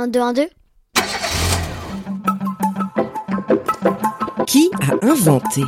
1, 0.00 0.06
2, 0.06 0.20
1, 0.20 0.32
2. 0.32 0.42
Qui 4.46 4.70
a 4.80 5.04
inventé 5.04 5.62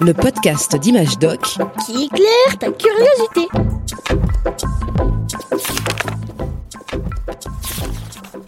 Le 0.00 0.14
podcast 0.14 0.74
d'Image 0.76 1.18
Doc 1.18 1.58
Qui 1.84 2.04
éclaire 2.04 2.58
ta 2.58 2.70
curiosité. 2.70 3.48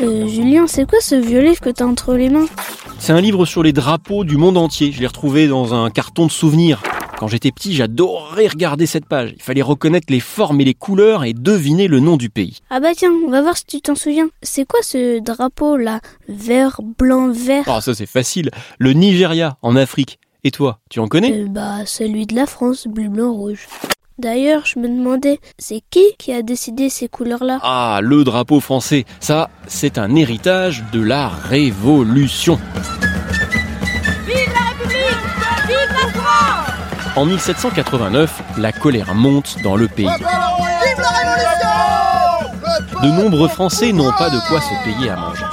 Euh, 0.01 0.27
Julien, 0.27 0.67
c'est 0.67 0.89
quoi 0.89 1.01
ce 1.03 1.17
vieux 1.17 1.41
livre 1.41 1.61
que 1.61 1.69
t'as 1.69 1.85
entre 1.85 2.15
les 2.15 2.31
mains? 2.31 2.47
C'est 2.99 3.13
un 3.13 3.21
livre 3.21 3.45
sur 3.45 3.63
les 3.63 3.75
drapeaux 3.75 4.25
du 4.25 4.39
monde 4.39 4.57
entier. 4.57 4.91
Je 4.91 5.01
l'ai 5.01 5.07
retrouvé 5.07 5.49
dans 5.49 5.75
un 5.75 5.91
carton 5.91 6.25
de 6.25 6.33
souvenirs. 6.33 6.81
Quand 7.19 7.29
j'étais 7.29 7.53
petit, 7.53 7.75
j'adorais 7.75 8.49
regarder 8.49 8.87
cette 8.87 9.07
page. 9.07 9.33
Il 9.37 9.43
fallait 9.43 9.63
reconnaître 9.63 10.07
les 10.11 10.21
formes 10.21 10.61
et 10.61 10.65
les 10.65 10.75
couleurs 10.75 11.25
et 11.25 11.33
deviner 11.33 11.87
le 11.89 12.01
nom 12.01 12.17
du 12.17 12.29
pays. 12.29 12.59
Ah 12.71 12.81
bah 12.81 12.89
tiens, 12.97 13.13
on 13.27 13.31
va 13.31 13.41
voir 13.41 13.57
si 13.57 13.65
tu 13.67 13.81
t'en 13.81 13.95
souviens. 13.95 14.29
C'est 14.43 14.67
quoi 14.67 14.81
ce 14.83 15.21
drapeau 15.21 15.77
là 15.77 16.01
Vert, 16.29 16.81
blanc, 16.99 17.31
vert 17.31 17.65
Oh, 17.69 17.81
ça 17.81 17.95
c'est 17.95 18.07
facile. 18.07 18.51
Le 18.79 18.93
Nigeria, 18.93 19.57
en 19.63 19.77
Afrique. 19.77 20.19
Et 20.43 20.51
toi, 20.51 20.81
tu 20.91 20.99
en 21.01 21.07
connais 21.09 21.33
Euh, 21.33 21.47
Bah 21.49 21.87
celui 21.87 22.27
de 22.27 22.35
la 22.35 22.47
France, 22.47 22.87
bleu, 22.89 23.09
blanc, 23.09 23.33
rouge. 23.33 23.67
D'ailleurs, 24.19 24.65
je 24.67 24.79
me 24.79 24.87
demandais, 24.89 25.39
c'est 25.59 25.81
qui 25.91 26.05
qui 26.19 26.33
a 26.33 26.43
décidé 26.43 26.89
ces 26.89 27.09
couleurs-là 27.09 27.59
Ah, 27.63 28.01
le 28.03 28.23
drapeau 28.25 28.61
français. 28.61 29.05
Ça, 29.21 29.51
c'est 29.67 29.99
un 29.99 30.15
héritage 30.15 30.85
de 30.93 31.01
la 31.01 31.29
Révolution. 31.29 32.59
En 37.17 37.27
1789, 37.27 38.43
la 38.59 38.73
colère 38.73 39.15
monte 39.15 39.57
dans 39.63 39.77
le 39.77 39.87
pays. 39.87 40.09
De 43.03 43.09
nombreux 43.09 43.47
Français 43.47 43.93
n'ont 43.93 44.11
pas 44.13 44.31
de 44.31 44.39
quoi 44.49 44.61
se 44.61 44.85
payer 44.85 45.11
à 45.11 45.17
manger. 45.17 45.45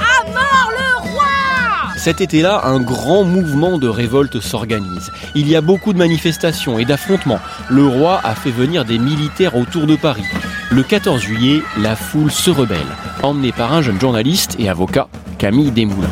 Cet 1.97 2.19
été-là, 2.19 2.61
un 2.65 2.79
grand 2.79 3.23
mouvement 3.23 3.77
de 3.77 3.87
révolte 3.87 4.39
s'organise. 4.39 5.11
Il 5.35 5.47
y 5.47 5.55
a 5.55 5.61
beaucoup 5.61 5.93
de 5.93 5.99
manifestations 5.99 6.79
et 6.79 6.85
d'affrontements. 6.85 7.39
Le 7.69 7.85
roi 7.85 8.19
a 8.23 8.33
fait 8.33 8.49
venir 8.49 8.83
des 8.83 8.97
militaires 8.97 9.55
autour 9.55 9.85
de 9.85 9.95
Paris. 9.95 10.25
Le 10.71 10.81
14 10.81 11.21
juillet, 11.21 11.61
la 11.77 11.95
foule 11.95 12.31
se 12.31 12.49
rebelle, 12.49 12.79
emmenée 13.21 13.51
par 13.51 13.71
un 13.71 13.83
jeune 13.83 14.01
journaliste 14.01 14.55
et 14.57 14.67
avocat, 14.67 15.07
Camille 15.37 15.69
Desmoulins. 15.69 16.09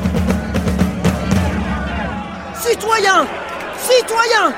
Citoyens 2.53 3.25
Citoyens 3.79 4.53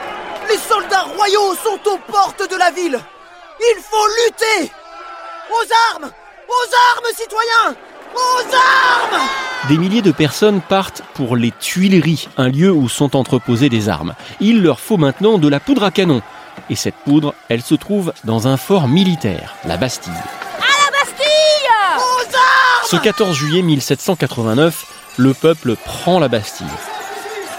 Les 0.52 0.58
soldats 0.58 1.06
royaux 1.16 1.56
sont 1.56 1.80
aux 1.90 1.98
portes 2.12 2.50
de 2.52 2.58
la 2.58 2.72
ville 2.72 3.00
Il 3.60 3.82
faut 3.82 4.08
lutter 4.26 4.72
Aux 5.50 5.94
armes 5.94 6.12
Aux 6.50 6.76
armes, 6.94 7.06
citoyens 7.16 7.76
Aux 8.14 8.54
armes 8.54 9.22
Des 9.70 9.78
milliers 9.78 10.02
de 10.02 10.12
personnes 10.12 10.60
partent 10.60 11.04
pour 11.14 11.38
les 11.38 11.52
Tuileries, 11.52 12.28
un 12.36 12.50
lieu 12.50 12.70
où 12.70 12.90
sont 12.90 13.16
entreposées 13.16 13.70
des 13.70 13.88
armes. 13.88 14.14
Il 14.42 14.62
leur 14.62 14.82
faut 14.82 14.98
maintenant 14.98 15.38
de 15.38 15.48
la 15.48 15.62
poudre 15.62 15.86
à 15.86 15.92
canon. 15.92 16.22
Et 16.70 16.76
cette 16.76 16.96
poudre, 16.96 17.34
elle 17.48 17.62
se 17.62 17.76
trouve 17.76 18.12
dans 18.26 18.50
un 18.50 18.58
fort 18.58 18.90
militaire, 18.90 19.56
la 19.64 19.78
Bastille. 19.78 20.12
Aux 21.98 22.36
armes 22.36 22.88
Ce 22.90 22.98
14 22.98 23.34
juillet 23.34 23.62
1789, 23.62 24.86
le 25.16 25.34
peuple 25.34 25.78
prend 25.78 26.20
la 26.20 26.28
Bastille. 26.28 26.68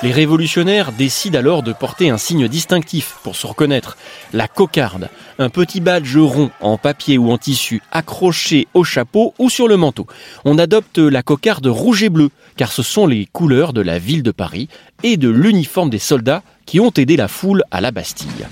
Les 0.03 0.11
révolutionnaires 0.11 0.91
décident 0.91 1.39
alors 1.39 1.63
de 1.63 1.73
porter 1.73 2.11
un 2.11 2.19
signe 2.19 2.49
distinctif 2.49 3.19
pour 3.23 3.37
se 3.37 3.47
reconnaître, 3.47 3.97
la 4.33 4.49
cocarde, 4.49 5.09
un 5.39 5.49
petit 5.49 5.81
badge 5.81 6.17
rond 6.17 6.51
en 6.61 6.77
papier 6.77 7.19
ou 7.19 7.31
en 7.31 7.39
tissu 7.39 7.81
accroché 7.93 8.67
au 8.75 8.83
chapeau 8.83 9.33
ou 9.39 9.49
sur 9.49 9.69
le 9.69 9.77
manteau. 9.77 10.09
On 10.45 10.59
adopte 10.59 10.99
la 10.99 11.23
cocarde 11.23 11.69
rouge 11.69 12.03
et 12.03 12.09
bleu 12.09 12.31
car 12.57 12.73
ce 12.73 12.83
sont 12.83 13.07
les 13.07 13.27
couleurs 13.27 13.73
de 13.73 13.81
la 13.81 14.01
ville 14.01 14.25
de 14.25 14.33
Paris 14.33 14.69
et 15.05 15.17
de 15.17 15.29
l'uniforme 15.29 15.91
des 15.91 16.01
soldats 16.01 16.43
qui 16.67 16.81
ont 16.81 16.91
aidé 16.91 17.17
la 17.17 17.29
foule 17.29 17.63
à 17.71 17.81
la 17.81 17.93
Bastille. 17.93 18.49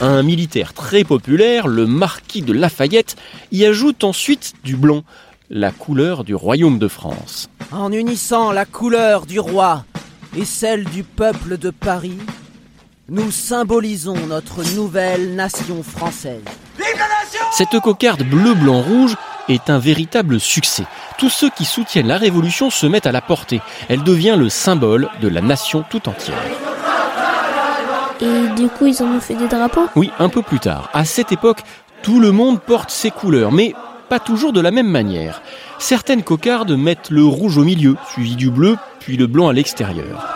Un 0.00 0.22
militaire 0.22 0.72
très 0.72 1.04
populaire, 1.04 1.68
le 1.68 1.86
marquis 1.86 2.40
de 2.40 2.54
Lafayette, 2.54 3.16
y 3.52 3.66
ajoute 3.66 4.02
ensuite 4.02 4.54
du 4.64 4.76
blanc, 4.76 5.02
la 5.50 5.72
couleur 5.72 6.24
du 6.24 6.34
royaume 6.34 6.78
de 6.78 6.88
France. 6.88 7.50
En 7.70 7.92
unissant 7.92 8.52
la 8.52 8.64
couleur 8.64 9.26
du 9.26 9.40
roi 9.40 9.84
et 10.38 10.44
celle 10.44 10.84
du 10.84 11.02
peuple 11.02 11.58
de 11.58 11.70
Paris, 11.70 12.16
nous 13.08 13.32
symbolisons 13.32 14.14
notre 14.28 14.62
nouvelle 14.76 15.34
nation 15.34 15.82
française. 15.82 16.44
Cette 17.50 17.80
cocarde 17.80 18.22
bleu-blanc-rouge 18.22 19.16
est 19.48 19.68
un 19.68 19.80
véritable 19.80 20.38
succès. 20.38 20.84
Tous 21.16 21.28
ceux 21.28 21.50
qui 21.50 21.64
soutiennent 21.64 22.06
la 22.06 22.18
Révolution 22.18 22.70
se 22.70 22.86
mettent 22.86 23.06
à 23.06 23.12
la 23.12 23.20
porter. 23.20 23.60
Elle 23.88 24.04
devient 24.04 24.36
le 24.38 24.48
symbole 24.48 25.08
de 25.20 25.26
la 25.26 25.40
nation 25.40 25.84
tout 25.90 26.08
entière. 26.08 26.38
Et 28.20 28.48
du 28.54 28.68
coup, 28.68 28.86
ils 28.86 29.02
en 29.02 29.06
ont 29.06 29.20
fait 29.20 29.34
des 29.34 29.48
drapeaux? 29.48 29.88
Oui, 29.96 30.12
un 30.20 30.28
peu 30.28 30.42
plus 30.42 30.60
tard. 30.60 30.88
À 30.92 31.04
cette 31.04 31.32
époque, 31.32 31.62
tout 32.02 32.20
le 32.20 32.30
monde 32.30 32.60
porte 32.60 32.90
ses 32.90 33.10
couleurs, 33.10 33.50
mais 33.50 33.74
pas 34.08 34.18
toujours 34.20 34.52
de 34.52 34.60
la 34.60 34.70
même 34.70 34.88
manière. 34.88 35.42
Certaines 35.78 36.22
cocardes 36.22 36.72
mettent 36.72 37.10
le 37.10 37.24
rouge 37.24 37.58
au 37.58 37.64
milieu, 37.64 37.96
suivi 38.12 38.36
du 38.36 38.50
bleu, 38.50 38.76
puis 39.00 39.16
le 39.16 39.26
blanc 39.26 39.48
à 39.48 39.52
l'extérieur. 39.52 40.26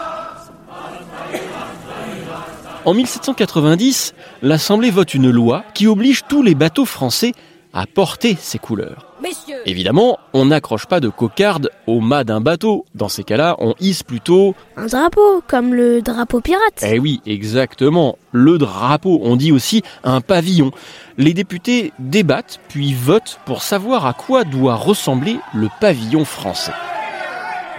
En 2.84 2.94
1790, 2.94 4.14
l'Assemblée 4.42 4.90
vote 4.90 5.14
une 5.14 5.30
loi 5.30 5.64
qui 5.72 5.86
oblige 5.86 6.24
tous 6.28 6.42
les 6.42 6.56
bateaux 6.56 6.84
français 6.84 7.32
à 7.74 7.86
porter 7.86 8.36
ces 8.38 8.58
couleurs. 8.58 9.06
Messieurs, 9.22 9.62
Évidemment, 9.66 10.18
on 10.32 10.46
n'accroche 10.46 10.86
pas 10.86 11.00
de 11.00 11.08
cocarde 11.08 11.70
au 11.86 12.00
mât 12.00 12.24
d'un 12.24 12.40
bateau. 12.40 12.84
Dans 12.94 13.08
ces 13.08 13.24
cas-là, 13.24 13.56
on 13.60 13.74
hisse 13.80 14.02
plutôt 14.02 14.54
Un 14.76 14.86
drapeau, 14.86 15.42
comme 15.46 15.72
le 15.74 16.02
drapeau 16.02 16.40
pirate. 16.40 16.82
eh 16.82 16.98
oui, 16.98 17.20
exactement. 17.24 18.18
Le 18.32 18.58
drapeau, 18.58 19.20
on 19.22 19.36
dit 19.36 19.52
aussi 19.52 19.82
un 20.04 20.20
pavillon. 20.20 20.70
Les 21.18 21.34
députés 21.34 21.92
débattent 21.98 22.60
puis 22.68 22.92
votent 22.94 23.38
pour 23.46 23.62
savoir 23.62 24.06
à 24.06 24.12
quoi 24.12 24.44
doit 24.44 24.74
ressembler 24.74 25.36
le 25.54 25.68
pavillon 25.80 26.24
français. 26.24 26.72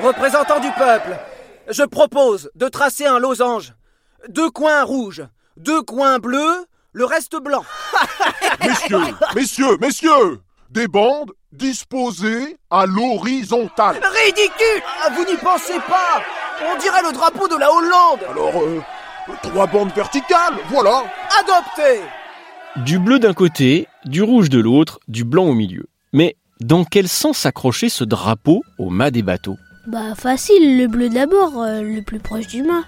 Représentants 0.01 0.59
du 0.59 0.69
peuple, 0.77 1.17
je 1.69 1.83
propose 1.83 2.49
de 2.55 2.67
tracer 2.67 3.05
un 3.05 3.19
losange. 3.19 3.73
Deux 4.29 4.49
coins 4.49 4.83
rouges, 4.83 5.23
deux 5.57 5.81
coins 5.81 6.17
bleus, 6.19 6.65
le 6.93 7.05
reste 7.05 7.35
blanc. 7.41 7.65
Messieurs, 8.65 8.97
messieurs, 9.35 9.77
messieurs 9.81 10.39
Des 10.69 10.87
bandes 10.87 11.31
disposées 11.51 12.57
à 12.69 12.85
l'horizontale. 12.85 13.95
Ridicule 13.95 14.83
Ah, 15.05 15.09
Vous 15.15 15.25
n'y 15.25 15.37
pensez 15.37 15.79
pas 15.87 16.21
On 16.71 16.77
dirait 16.79 17.01
le 17.03 17.11
drapeau 17.11 17.47
de 17.47 17.55
la 17.59 17.71
Hollande 17.71 18.19
Alors, 18.29 18.61
euh, 18.61 18.81
trois 19.41 19.67
bandes 19.67 19.91
verticales, 19.95 20.55
voilà 20.69 21.03
Adopté 21.39 22.01
Du 22.77 22.99
bleu 22.99 23.19
d'un 23.19 23.33
côté, 23.33 23.87
du 24.05 24.21
rouge 24.21 24.49
de 24.49 24.59
l'autre, 24.59 24.99
du 25.07 25.23
blanc 25.23 25.45
au 25.45 25.53
milieu. 25.53 25.85
Mais 26.13 26.35
dans 26.59 26.85
quel 26.85 27.07
sens 27.07 27.45
accrocher 27.45 27.89
ce 27.89 28.03
drapeau 28.03 28.63
au 28.77 28.89
mât 28.89 29.11
des 29.11 29.23
bateaux? 29.23 29.57
Bah 29.87 30.15
facile, 30.15 30.77
le 30.77 30.87
bleu 30.87 31.09
d'abord, 31.09 31.61
euh, 31.61 31.81
le 31.81 32.01
plus 32.01 32.19
proche 32.19 32.47
du 32.47 32.63
mât. 32.63 32.83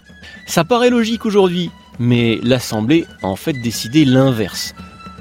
Ça 0.48 0.64
paraît 0.64 0.90
logique 0.90 1.26
aujourd'hui, 1.26 1.70
mais 2.00 2.40
l'Assemblée 2.44 3.06
a 3.24 3.28
en 3.28 3.36
fait 3.36 3.54
décidé 3.54 4.06
l'inverse. 4.06 4.74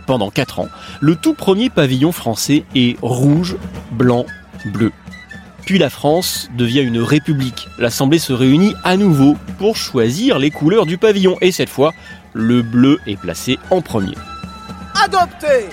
Pendant 0.06 0.30
4 0.30 0.60
ans, 0.60 0.68
le 1.00 1.16
tout 1.16 1.34
premier 1.34 1.70
pavillon 1.70 2.12
français 2.12 2.64
est 2.74 2.96
rouge, 3.00 3.56
blanc, 3.92 4.26
bleu. 4.66 4.92
Puis 5.64 5.78
la 5.78 5.88
France 5.88 6.50
devient 6.56 6.82
une 6.82 7.00
république. 7.00 7.68
L'Assemblée 7.78 8.18
se 8.18 8.34
réunit 8.34 8.74
à 8.84 8.98
nouveau 8.98 9.36
pour 9.58 9.76
choisir 9.76 10.38
les 10.38 10.50
couleurs 10.50 10.84
du 10.84 10.98
pavillon. 10.98 11.38
Et 11.40 11.52
cette 11.52 11.70
fois, 11.70 11.92
le 12.34 12.60
bleu 12.60 13.00
est 13.06 13.16
placé 13.16 13.58
en 13.70 13.80
premier. 13.80 14.14
Adopté 15.02 15.68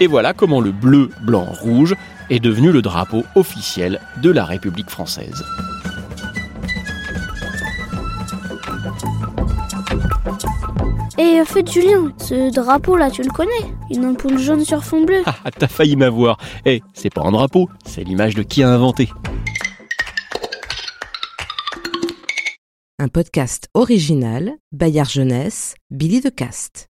Et 0.00 0.08
voilà 0.08 0.32
comment 0.32 0.60
le 0.60 0.72
bleu, 0.72 1.10
blanc, 1.22 1.44
rouge 1.44 1.94
est 2.28 2.40
devenu 2.40 2.72
le 2.72 2.82
drapeau 2.82 3.24
officiel 3.36 4.00
de 4.20 4.30
la 4.30 4.44
République 4.44 4.90
française. 4.90 5.44
Et 11.26 11.40
en 11.40 11.44
fait, 11.44 11.68
Julien, 11.68 12.12
ce 12.18 12.54
drapeau 12.54 12.96
là, 12.96 13.10
tu 13.10 13.20
le 13.22 13.30
connais 13.30 13.50
Une 13.90 14.04
ampoule 14.04 14.38
jaune 14.38 14.64
sur 14.64 14.84
fond 14.84 15.02
bleu. 15.04 15.22
Ah, 15.26 15.50
t'as 15.50 15.66
failli 15.66 15.96
m'avoir. 15.96 16.38
Eh, 16.64 16.82
c'est 16.94 17.12
pas 17.12 17.22
un 17.22 17.32
drapeau, 17.32 17.68
c'est 17.84 18.04
l'image 18.04 18.36
de 18.36 18.44
qui 18.44 18.62
a 18.62 18.68
inventé. 18.68 19.08
Un 23.00 23.08
podcast 23.08 23.68
original, 23.74 24.52
Bayard 24.70 25.10
Jeunesse, 25.10 25.74
Billy 25.90 26.20
de 26.20 26.28
Cast. 26.28 26.86